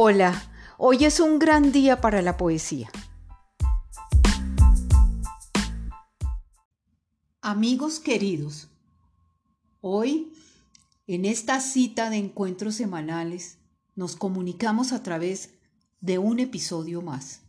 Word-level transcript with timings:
Hola, 0.00 0.40
hoy 0.76 1.04
es 1.06 1.18
un 1.18 1.40
gran 1.40 1.72
día 1.72 2.00
para 2.00 2.22
la 2.22 2.36
poesía. 2.36 2.88
Amigos 7.40 7.98
queridos, 7.98 8.68
hoy, 9.80 10.32
en 11.08 11.24
esta 11.24 11.58
cita 11.58 12.10
de 12.10 12.16
encuentros 12.18 12.76
semanales, 12.76 13.58
nos 13.96 14.14
comunicamos 14.14 14.92
a 14.92 15.02
través 15.02 15.54
de 16.00 16.18
un 16.18 16.38
episodio 16.38 17.02
más. 17.02 17.40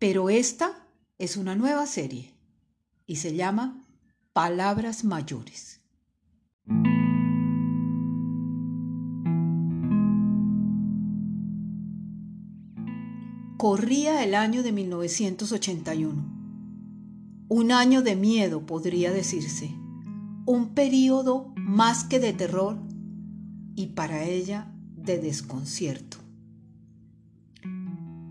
Pero 0.00 0.30
esta 0.30 0.88
es 1.18 1.36
una 1.36 1.54
nueva 1.54 1.86
serie 1.86 2.34
y 3.06 3.14
se 3.14 3.32
llama 3.36 3.86
Palabras 4.32 5.04
Mayores. 5.04 5.83
Corría 13.64 14.22
el 14.22 14.34
año 14.34 14.62
de 14.62 14.72
1981. 14.72 16.22
Un 17.48 17.72
año 17.72 18.02
de 18.02 18.14
miedo, 18.14 18.66
podría 18.66 19.10
decirse. 19.10 19.74
Un 20.44 20.74
periodo 20.74 21.50
más 21.56 22.04
que 22.04 22.20
de 22.20 22.34
terror 22.34 22.76
y 23.74 23.86
para 23.86 24.24
ella 24.24 24.70
de 24.98 25.16
desconcierto. 25.16 26.18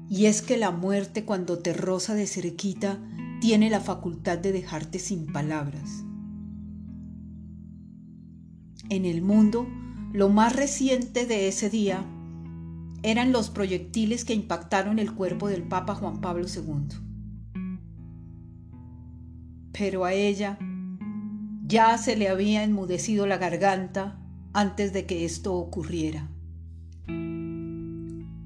Y 0.08 0.27
es 0.27 0.44
que 0.44 0.55
la 0.55 0.70
muerte 0.70 1.26
cuando 1.26 1.58
te 1.58 1.74
roza 1.74 2.13
de 2.13 2.27
cerquita 2.27 3.00
tiene 3.41 3.72
la 3.72 3.80
facultad 3.80 4.38
de 4.38 4.52
dejarte 4.52 5.00
sin 5.00 5.26
palabras. 5.26 6.04
En 8.90 9.05
el 9.05 9.24
mundo, 9.24 9.66
lo 10.13 10.29
más 10.29 10.55
reciente 10.55 11.26
de 11.26 11.48
ese 11.48 11.72
día 11.72 12.05
eran 13.04 13.34
los 13.34 13.49
proyectiles 13.49 14.23
que 14.23 14.34
impactaron 14.34 14.98
el 14.98 15.13
cuerpo 15.13 15.49
del 15.49 15.63
Papa 15.63 15.93
Juan 15.93 16.21
Pablo 16.21 16.48
II. 16.48 16.98
Pero 19.73 20.05
a 20.05 20.13
ella 20.13 20.57
ya 21.65 21.98
se 21.98 22.15
le 22.15 22.29
había 22.29 22.63
enmudecido 22.63 23.27
la 23.27 23.37
garganta 23.37 24.20
antes 24.54 24.93
de 24.93 25.05
que 25.05 25.26
esto 25.26 25.54
ocurriera. 25.54 26.29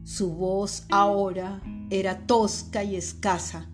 Su 0.04 0.34
voz 0.34 0.86
ahora 0.90 1.62
era 1.90 2.26
tosca 2.26 2.84
y 2.84 2.96
escasa, 2.96 3.70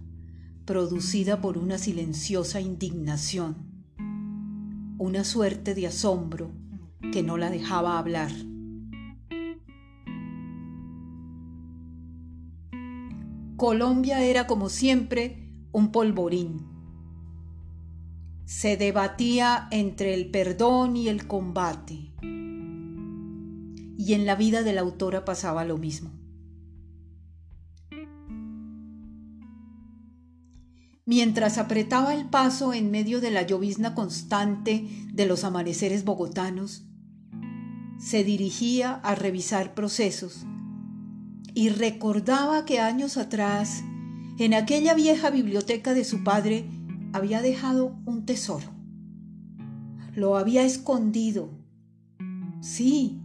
producida 0.66 1.40
por 1.40 1.58
una 1.58 1.78
silenciosa 1.78 2.60
indignación, 2.60 3.86
una 4.98 5.24
suerte 5.24 5.76
de 5.76 5.88
asombro 5.88 6.52
que 7.12 7.24
no 7.24 7.38
la 7.38 7.50
dejaba 7.50 8.00
hablar. 8.00 8.32
Colombia 13.56 14.24
era 14.24 14.48
como 14.48 14.70
siempre 14.70 15.68
un 15.72 15.92
polvorín. 15.92 16.66
Se 18.46 18.78
debatía 18.78 19.68
entre 19.72 20.16
el 20.16 20.32
perdón 20.32 20.98
y 20.98 21.08
el 21.08 21.28
combate. 21.28 22.14
Y 23.96 24.14
en 24.14 24.26
la 24.26 24.36
vida 24.36 24.64
de 24.64 24.74
la 24.74 24.82
autora 24.82 25.24
pasaba 25.24 25.66
lo 25.66 25.78
mismo. 25.78 26.12
Mientras 31.06 31.58
apretaba 31.58 32.16
el 32.16 32.30
paso 32.30 32.74
en 32.74 32.90
medio 32.90 33.22
de 33.22 33.30
la 33.30 33.44
llovizna 33.44 33.94
constante 33.94 34.88
de 35.14 35.26
los 35.26 35.44
amaneceres 35.44 36.06
bogotanos, 36.06 36.86
se 38.00 38.24
dirigía 38.24 38.96
a 38.96 39.14
revisar 39.14 39.76
procesos 39.76 40.46
y 41.54 41.70
recordaba 41.70 42.66
que 42.66 42.80
años 42.80 43.18
atrás, 43.18 43.84
en 44.40 44.54
aquella 44.54 44.94
vieja 44.94 45.30
biblioteca 45.30 45.94
de 45.94 46.04
su 46.04 46.24
padre, 46.24 46.66
había 47.14 47.42
dejado 47.42 47.96
un 48.06 48.26
tesoro. 48.26 48.72
Lo 50.16 50.38
había 50.38 50.64
escondido. 50.64 51.52
Sí, 52.62 53.22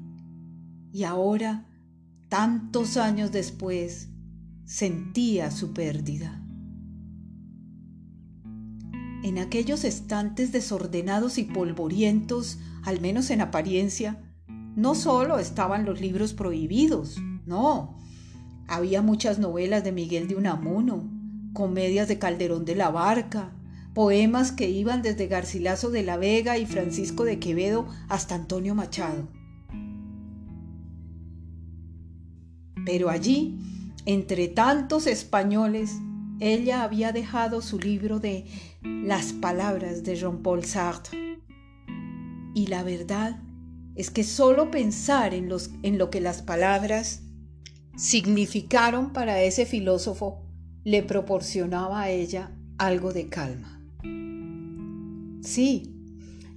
y 0.92 1.04
ahora, 1.04 1.66
tantos 2.28 2.96
años 2.96 3.32
después, 3.32 4.08
sentía 4.64 5.50
su 5.50 5.72
pérdida. 5.72 6.44
En 9.22 9.38
aquellos 9.38 9.84
estantes 9.84 10.52
desordenados 10.52 11.38
y 11.38 11.44
polvorientos, 11.44 12.58
al 12.84 13.00
menos 13.00 13.30
en 13.30 13.40
apariencia, 13.40 14.22
no 14.76 14.94
solo 14.94 15.38
estaban 15.38 15.84
los 15.84 16.00
libros 16.00 16.34
prohibidos, 16.34 17.16
no, 17.46 17.98
había 18.68 19.00
muchas 19.02 19.38
novelas 19.38 19.82
de 19.82 19.92
Miguel 19.92 20.28
de 20.28 20.36
Unamuno, 20.36 21.10
comedias 21.54 22.06
de 22.06 22.18
Calderón 22.18 22.66
de 22.66 22.76
la 22.76 22.90
Barca, 22.90 23.52
poemas 23.94 24.52
que 24.52 24.68
iban 24.68 25.02
desde 25.02 25.26
Garcilaso 25.26 25.90
de 25.90 26.02
la 26.02 26.18
Vega 26.18 26.58
y 26.58 26.66
Francisco 26.66 27.24
de 27.24 27.40
Quevedo 27.40 27.88
hasta 28.08 28.34
Antonio 28.34 28.74
Machado. 28.74 29.26
Pero 32.84 33.10
allí, 33.10 33.58
entre 34.04 34.48
tantos 34.48 35.06
españoles, 35.06 35.96
ella 36.38 36.82
había 36.82 37.12
dejado 37.12 37.60
su 37.60 37.78
libro 37.78 38.20
de 38.20 38.46
Las 38.82 39.32
palabras 39.32 40.04
de 40.04 40.14
Jean-Paul 40.14 40.64
Sartre. 40.64 41.40
Y 42.54 42.66
la 42.68 42.82
verdad 42.82 43.42
es 43.96 44.10
que 44.10 44.24
solo 44.24 44.70
pensar 44.70 45.34
en, 45.34 45.50
en 45.82 45.98
lo 45.98 46.10
que 46.10 46.20
las 46.20 46.42
palabras 46.42 47.22
significaron 47.98 49.12
para 49.12 49.42
ese 49.42 49.66
filósofo 49.66 50.40
le 50.84 51.02
proporcionaba 51.02 52.02
a 52.02 52.10
ella 52.10 52.52
algo 52.78 53.12
de 53.12 53.28
calma. 53.28 53.82
Sí, 55.42 55.94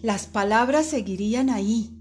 las 0.01 0.27
palabras 0.27 0.85
seguirían 0.85 1.49
ahí, 1.49 1.99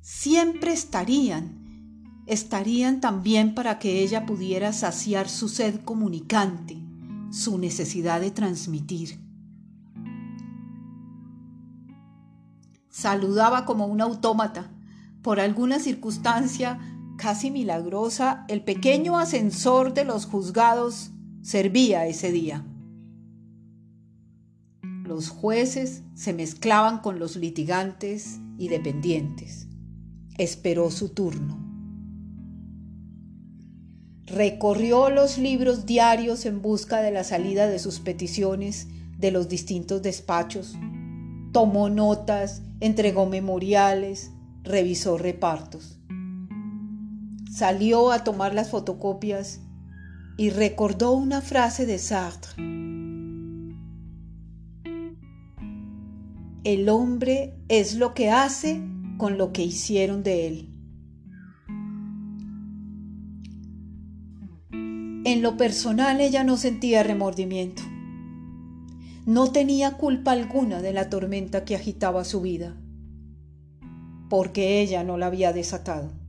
siempre 0.00 0.72
estarían, 0.72 2.24
estarían 2.26 3.00
también 3.00 3.54
para 3.54 3.78
que 3.78 4.02
ella 4.02 4.24
pudiera 4.24 4.72
saciar 4.72 5.28
su 5.28 5.50
sed 5.50 5.80
comunicante, 5.84 6.78
su 7.30 7.58
necesidad 7.58 8.20
de 8.22 8.30
transmitir. 8.30 9.20
Saludaba 12.88 13.66
como 13.66 13.86
un 13.86 14.00
autómata. 14.00 14.70
Por 15.22 15.38
alguna 15.38 15.78
circunstancia 15.78 16.89
casi 17.20 17.50
milagrosa, 17.50 18.46
el 18.48 18.62
pequeño 18.62 19.18
ascensor 19.18 19.92
de 19.92 20.04
los 20.04 20.24
juzgados 20.24 21.10
servía 21.42 22.06
ese 22.06 22.32
día. 22.32 22.64
Los 25.04 25.28
jueces 25.28 26.02
se 26.14 26.32
mezclaban 26.32 27.00
con 27.00 27.18
los 27.18 27.36
litigantes 27.36 28.38
y 28.56 28.68
dependientes. 28.68 29.68
Esperó 30.38 30.90
su 30.90 31.10
turno. 31.10 31.58
Recorrió 34.24 35.10
los 35.10 35.36
libros 35.36 35.84
diarios 35.84 36.46
en 36.46 36.62
busca 36.62 37.02
de 37.02 37.10
la 37.10 37.24
salida 37.24 37.66
de 37.66 37.78
sus 37.78 38.00
peticiones 38.00 38.88
de 39.18 39.30
los 39.30 39.50
distintos 39.50 40.00
despachos. 40.00 40.74
Tomó 41.52 41.90
notas, 41.90 42.62
entregó 42.80 43.26
memoriales, 43.26 44.30
revisó 44.62 45.18
repartos 45.18 45.99
salió 47.50 48.12
a 48.12 48.22
tomar 48.22 48.54
las 48.54 48.70
fotocopias 48.70 49.60
y 50.36 50.50
recordó 50.50 51.12
una 51.12 51.40
frase 51.40 51.84
de 51.84 51.98
Sartre. 51.98 52.54
El 56.62 56.88
hombre 56.88 57.54
es 57.68 57.96
lo 57.96 58.14
que 58.14 58.30
hace 58.30 58.80
con 59.18 59.36
lo 59.36 59.52
que 59.52 59.64
hicieron 59.64 60.22
de 60.22 60.46
él. 60.46 60.66
En 65.24 65.42
lo 65.42 65.56
personal 65.56 66.20
ella 66.20 66.44
no 66.44 66.56
sentía 66.56 67.02
remordimiento. 67.02 67.82
No 69.26 69.50
tenía 69.50 69.96
culpa 69.96 70.32
alguna 70.32 70.80
de 70.80 70.92
la 70.92 71.10
tormenta 71.10 71.64
que 71.64 71.76
agitaba 71.76 72.24
su 72.24 72.40
vida, 72.40 72.76
porque 74.28 74.80
ella 74.80 75.04
no 75.04 75.18
la 75.18 75.26
había 75.26 75.52
desatado 75.52 76.19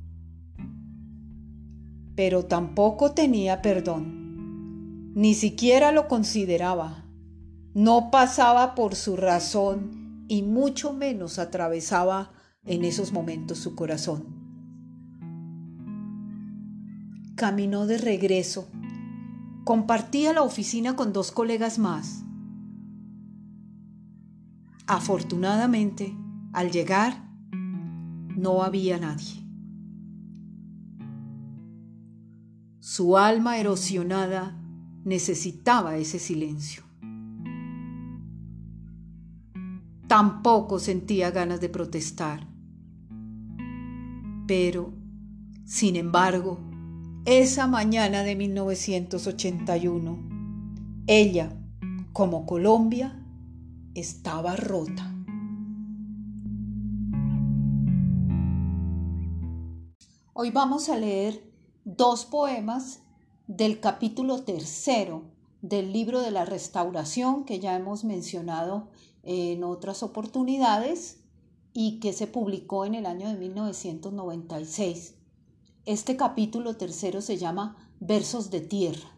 pero 2.23 2.45
tampoco 2.45 3.13
tenía 3.13 3.63
perdón. 3.63 5.11
Ni 5.15 5.33
siquiera 5.33 5.91
lo 5.91 6.07
consideraba. 6.07 7.07
No 7.73 8.11
pasaba 8.11 8.75
por 8.75 8.93
su 8.93 9.17
razón 9.17 10.23
y 10.27 10.43
mucho 10.43 10.93
menos 10.93 11.39
atravesaba 11.39 12.31
en 12.63 12.85
esos 12.85 13.11
momentos 13.11 13.57
su 13.57 13.73
corazón. 13.73 14.27
Caminó 17.33 17.87
de 17.87 17.97
regreso. 17.97 18.67
Compartía 19.63 20.31
la 20.31 20.43
oficina 20.43 20.95
con 20.95 21.13
dos 21.13 21.31
colegas 21.31 21.79
más. 21.79 22.23
Afortunadamente, 24.85 26.15
al 26.53 26.69
llegar, 26.69 27.31
no 28.37 28.61
había 28.61 28.99
nadie. 28.99 29.40
Su 32.83 33.15
alma 33.15 33.59
erosionada 33.59 34.59
necesitaba 35.05 35.97
ese 35.97 36.17
silencio. 36.17 36.81
Tampoco 40.07 40.79
sentía 40.79 41.29
ganas 41.29 41.61
de 41.61 41.69
protestar. 41.69 42.47
Pero, 44.47 44.93
sin 45.63 45.95
embargo, 45.95 46.57
esa 47.25 47.67
mañana 47.67 48.23
de 48.23 48.35
1981, 48.35 50.17
ella, 51.05 51.55
como 52.13 52.47
Colombia, 52.47 53.23
estaba 53.93 54.55
rota. 54.55 55.13
Hoy 60.33 60.49
vamos 60.49 60.89
a 60.89 60.97
leer 60.97 61.50
dos 61.83 62.25
poemas 62.25 62.99
del 63.47 63.79
capítulo 63.79 64.43
tercero 64.43 65.23
del 65.61 65.91
libro 65.91 66.21
de 66.21 66.31
la 66.31 66.45
restauración 66.45 67.43
que 67.43 67.59
ya 67.59 67.75
hemos 67.75 68.03
mencionado 68.03 68.89
en 69.23 69.63
otras 69.63 70.03
oportunidades 70.03 71.19
y 71.73 71.99
que 71.99 72.13
se 72.13 72.27
publicó 72.27 72.85
en 72.85 72.95
el 72.95 73.05
año 73.05 73.29
de 73.29 73.35
1996. 73.35 75.15
Este 75.85 76.15
capítulo 76.17 76.77
tercero 76.77 77.21
se 77.21 77.37
llama 77.37 77.77
Versos 77.99 78.51
de 78.51 78.61
Tierra. 78.61 79.09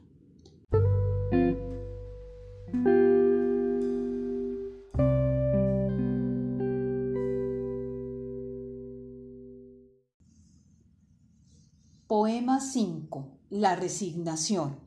Poema 12.16 12.60
5. 12.60 13.26
La 13.50 13.76
resignación. 13.76 14.78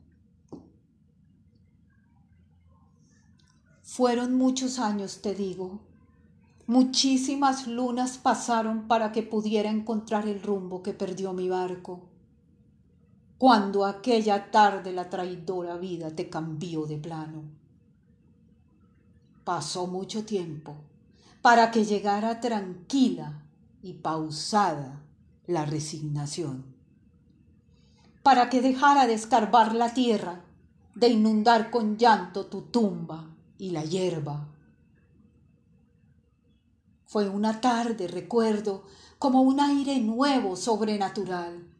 Fueron 3.83 4.35
muchos 4.35 4.79
años, 4.79 5.21
te 5.21 5.35
digo. 5.35 5.81
Muchísimas 6.67 7.67
lunas 7.67 8.17
pasaron 8.17 8.87
para 8.87 9.11
que 9.11 9.23
pudiera 9.23 9.69
encontrar 9.69 10.25
el 10.25 10.41
rumbo 10.41 10.81
que 10.81 10.93
perdió 10.93 11.33
mi 11.33 11.49
barco. 11.49 12.07
Cuando 13.37 13.85
aquella 13.85 14.49
tarde 14.49 14.93
la 14.93 15.09
traidora 15.09 15.75
vida 15.75 16.11
te 16.11 16.29
cambió 16.29 16.85
de 16.85 16.97
plano. 16.97 17.43
Pasó 19.43 19.85
mucho 19.85 20.23
tiempo 20.23 20.77
para 21.41 21.71
que 21.71 21.83
llegara 21.83 22.39
tranquila 22.39 23.43
y 23.81 23.95
pausada 23.95 25.03
la 25.45 25.65
resignación 25.65 26.76
para 28.27 28.49
que 28.49 28.61
dejara 28.61 29.07
de 29.07 29.13
escarbar 29.13 29.73
la 29.73 29.93
tierra, 29.93 30.43
de 30.95 31.07
inundar 31.07 31.71
con 31.71 31.95
llanto 31.95 32.47
tu 32.47 32.63
tumba 32.63 33.33
y 33.57 33.69
la 33.69 33.85
hierba. 33.85 34.49
Fue 37.05 37.29
una 37.29 37.61
tarde, 37.61 38.09
recuerdo, 38.09 38.83
como 39.17 39.43
un 39.43 39.61
aire 39.61 40.01
nuevo, 40.01 40.57
sobrenatural. 40.57 41.73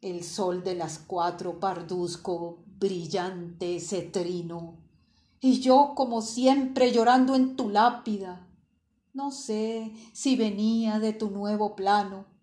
El 0.00 0.24
sol 0.24 0.64
de 0.64 0.74
las 0.74 0.98
cuatro 0.98 1.60
parduzco, 1.60 2.64
brillante, 2.78 3.80
cetrino, 3.80 4.78
y 5.40 5.60
yo 5.60 5.92
como 5.94 6.22
siempre 6.22 6.90
llorando 6.90 7.34
en 7.34 7.54
tu 7.54 7.68
lápida. 7.68 8.48
No 9.12 9.30
sé 9.30 9.92
si 10.14 10.36
venía 10.36 10.98
de 11.00 11.12
tu 11.12 11.28
nuevo 11.28 11.76
plano 11.76 12.37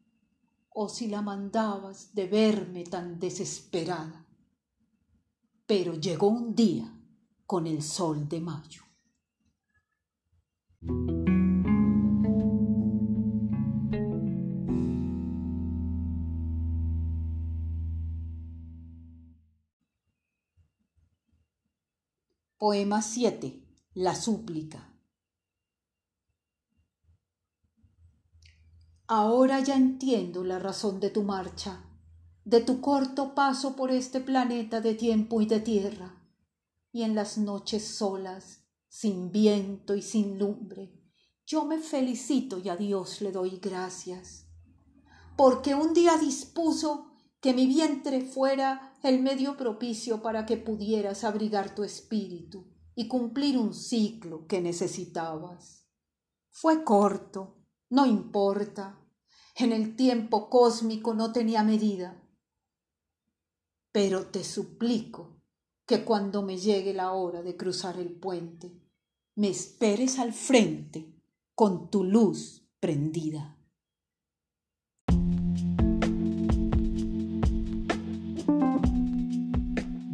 o 0.78 0.90
si 0.90 1.08
la 1.08 1.22
mandabas 1.22 2.14
de 2.14 2.28
verme 2.28 2.84
tan 2.84 3.18
desesperada. 3.18 4.26
Pero 5.66 5.96
llegó 5.96 6.28
un 6.28 6.54
día 6.54 6.94
con 7.46 7.66
el 7.66 7.82
sol 7.82 8.28
de 8.28 8.42
mayo. 8.42 8.84
Poema 22.58 23.02
7. 23.02 23.64
La 23.94 24.14
súplica. 24.14 24.95
Ahora 29.08 29.60
ya 29.60 29.76
entiendo 29.76 30.44
la 30.44 30.58
razón 30.58 31.00
de 31.00 31.12
tu 31.12 31.22
marcha, 31.22 31.86
de 32.44 32.62
tu 32.62 32.82
corto 32.82 33.36
paso 33.36 33.76
por 33.76 33.92
este 33.92 34.20
planeta 34.20 34.82
de 34.82 34.96
tiempo 34.96 35.42
y 35.42 35.46
de 35.46 35.60
tierra, 35.60 36.24
y 36.92 37.04
en 37.04 37.14
las 37.14 37.38
noches 37.38 37.86
solas, 37.86 38.66
sin 38.88 39.32
viento 39.32 39.96
y 39.96 40.02
sin 40.02 40.40
lumbre, 40.40 40.92
yo 41.46 41.66
me 41.66 41.78
felicito 41.78 42.58
y 42.58 42.70
a 42.70 42.76
Dios 42.76 43.22
le 43.22 43.32
doy 43.32 43.60
gracias, 43.62 44.48
porque 45.38 45.76
un 45.76 45.94
día 45.94 46.18
dispuso 46.18 47.12
que 47.40 47.54
mi 47.54 47.68
vientre 47.68 48.22
fuera 48.22 48.98
el 49.04 49.22
medio 49.22 49.56
propicio 49.56 50.24
para 50.24 50.48
que 50.48 50.58
pudieras 50.58 51.24
abrigar 51.24 51.76
tu 51.76 51.84
espíritu 51.84 52.66
y 52.96 53.08
cumplir 53.08 53.60
un 53.60 53.76
ciclo 53.76 54.48
que 54.48 54.62
necesitabas. 54.62 55.86
Fue 56.50 56.84
corto, 56.84 57.65
no 57.90 58.06
importa. 58.06 59.00
En 59.56 59.72
el 59.72 59.96
tiempo 59.96 60.50
cósmico 60.50 61.14
no 61.14 61.32
tenía 61.32 61.64
medida. 61.64 62.22
Pero 63.92 64.28
te 64.28 64.44
suplico 64.44 65.42
que 65.86 66.04
cuando 66.04 66.42
me 66.42 66.58
llegue 66.58 66.94
la 66.94 67.12
hora 67.14 67.42
de 67.42 67.56
cruzar 67.56 67.98
el 67.98 68.12
puente, 68.12 68.82
me 69.36 69.50
esperes 69.50 70.20
al 70.20 70.34
frente 70.34 71.14
con 71.54 71.90
tu 71.90 72.04
luz 72.04 72.68
prendida. 72.80 73.58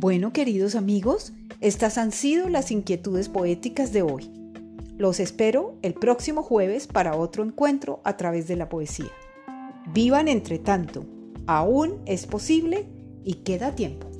Bueno, 0.01 0.33
queridos 0.33 0.75
amigos, 0.75 1.31
estas 1.61 1.99
han 1.99 2.11
sido 2.11 2.49
las 2.49 2.71
inquietudes 2.71 3.29
poéticas 3.29 3.93
de 3.93 4.01
hoy. 4.01 4.40
Los 5.01 5.19
espero 5.19 5.79
el 5.81 5.95
próximo 5.95 6.43
jueves 6.43 6.85
para 6.85 7.15
otro 7.15 7.43
encuentro 7.43 8.01
a 8.03 8.17
través 8.17 8.47
de 8.47 8.55
la 8.55 8.69
poesía. 8.69 9.09
Vivan 9.91 10.27
entre 10.27 10.59
tanto, 10.59 11.07
aún 11.47 12.03
es 12.05 12.27
posible 12.27 12.85
y 13.23 13.37
queda 13.43 13.73
tiempo. 13.73 14.10